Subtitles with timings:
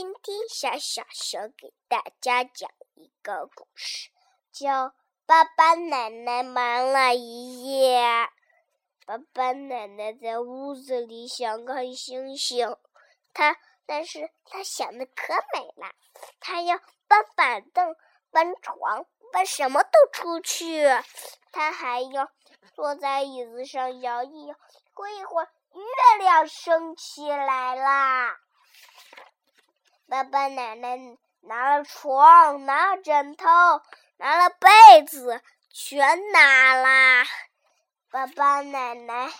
[0.00, 4.10] 今天小小熊给大家讲一个故事，
[4.52, 4.90] 叫
[5.26, 7.98] 《爸爸奶奶忙了一夜》。
[9.04, 12.76] 爸爸奶奶在屋子里想看星星，
[13.34, 13.56] 他
[13.86, 15.92] 但是他想的可美了，
[16.38, 16.78] 他要
[17.08, 17.96] 搬板凳、
[18.30, 20.84] 搬床、搬什么都出去，
[21.50, 22.30] 他还要
[22.72, 24.54] 坐在椅子上摇一摇。
[24.94, 28.38] 过一会儿，月亮升起来啦。
[30.08, 30.96] 爸爸奶奶
[31.40, 33.46] 拿了床，拿了枕头，
[34.16, 37.26] 拿了被子，全拿啦。
[38.10, 39.30] 爸爸奶奶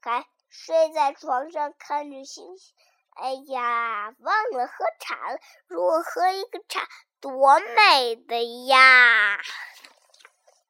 [0.00, 2.74] 还睡在床上看着星星。
[3.14, 5.38] 哎呀，忘了喝茶了！
[5.68, 6.88] 如果喝一个茶，
[7.20, 9.38] 多美的呀！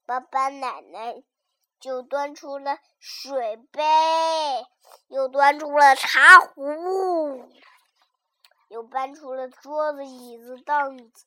[0.04, 1.22] 爸爸奶奶
[1.80, 3.82] 就端出了水杯，
[5.08, 7.50] 又端出了茶壶。
[8.68, 11.26] 又搬出了桌子、椅子、凳子。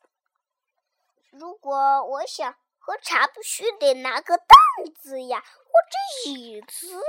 [1.32, 7.02] 如果我想喝茶，必须得拿个凳子呀，或者椅子。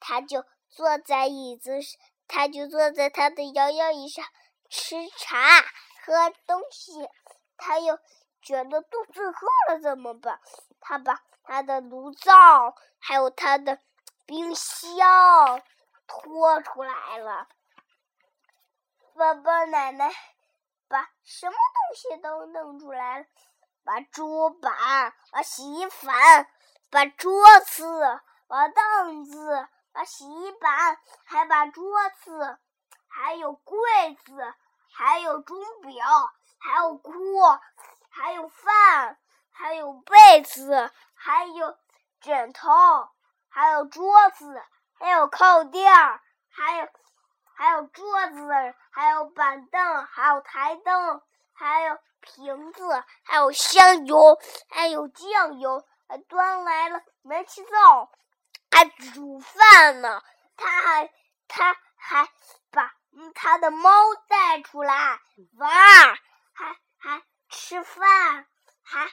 [0.00, 4.24] 他就坐在椅子上，他就坐在他的摇摇椅上
[4.68, 5.60] 吃茶、
[6.04, 7.08] 喝东西。
[7.56, 7.98] 他又
[8.42, 10.40] 觉得肚子饿了，怎么办？
[10.80, 13.78] 他把他的炉灶还有他的
[14.26, 15.62] 冰箱
[16.06, 17.48] 拖出来了。
[19.16, 20.12] 爸爸奶奶
[20.88, 23.26] 把什么东西都弄出来了，
[23.84, 26.12] 把桌板、把洗衣粉、
[26.90, 32.58] 把桌子、把凳子、把洗衣板，还把桌子，
[33.06, 33.78] 还有柜
[34.26, 34.52] 子，
[34.92, 36.04] 还有钟表，
[36.58, 37.60] 还有锅，
[38.10, 39.16] 还有饭，
[39.52, 41.78] 还有被子，还有
[42.20, 42.68] 枕头，
[43.48, 44.60] 还有桌子，
[44.98, 46.20] 还有靠垫儿，
[46.50, 46.88] 还有。
[47.56, 54.38] 还有桌子，还有板凳，还有台灯，还有瓶子，还有香油，
[54.68, 58.10] 还有酱油，还端来了煤气灶，
[58.72, 60.20] 还煮饭呢。
[60.56, 61.12] 他还
[61.46, 62.28] 他还
[62.72, 62.92] 把
[63.34, 63.90] 他的猫
[64.28, 65.20] 带出来
[65.56, 65.70] 玩，
[66.52, 68.46] 还还吃饭，
[68.82, 69.08] 还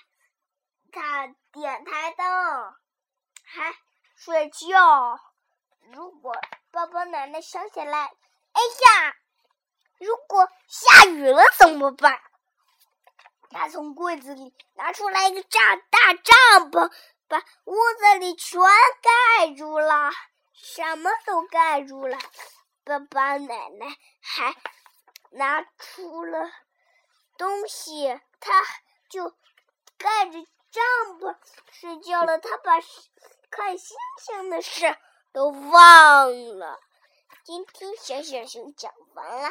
[0.91, 2.75] 他点台灯，
[3.45, 3.75] 还
[4.15, 5.19] 睡觉。
[5.93, 6.33] 如果
[6.71, 8.11] 爸爸奶奶想起来。
[8.53, 9.15] 哎呀，
[9.99, 12.19] 如果下雨了怎么办？
[13.49, 16.91] 他从柜子里拿出来一个大大帐篷，
[17.27, 18.61] 把屋子里全
[19.37, 20.09] 盖住了，
[20.53, 22.17] 什么都盖住了。
[22.83, 24.55] 爸爸奶奶还
[25.31, 26.49] 拿出了
[27.37, 28.51] 东西，他
[29.09, 29.29] 就
[29.97, 30.39] 盖着
[30.71, 30.83] 帐
[31.19, 31.37] 篷
[31.71, 32.39] 睡觉了。
[32.39, 32.79] 他把
[33.49, 34.97] 看星星的事
[35.33, 36.79] 都忘了。
[37.43, 39.49] 今天小小熊讲完了，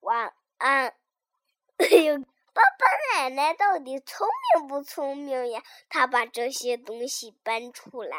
[0.00, 0.92] 晚安。
[1.76, 2.18] 哎呦，
[2.52, 4.26] 爸爸奶奶到底聪
[4.56, 5.62] 明不聪明呀？
[5.88, 8.18] 他把这些东西搬出来。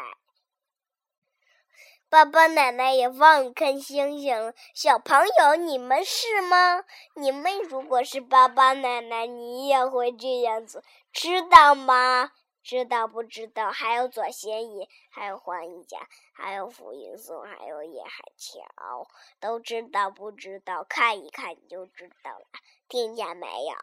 [2.08, 4.54] 爸爸奶奶也忘看星星了。
[4.72, 6.84] 小朋友，你们是吗？
[7.14, 10.82] 你们如果是爸爸奶奶，你也会这样子，
[11.12, 12.32] 知道吗？
[12.64, 13.70] 知道不知道？
[13.70, 19.06] 还有左贤义，还有黄一佳，还有傅云松，还有叶海乔，
[19.38, 20.82] 都知道不知道？
[20.82, 22.46] 看一看你就知道了。
[22.88, 23.76] 听见没有？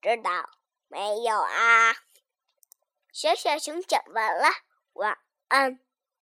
[0.00, 0.48] 知道
[0.86, 1.96] 没有啊？
[3.12, 4.44] 小小熊讲完了，
[4.92, 5.80] 晚安。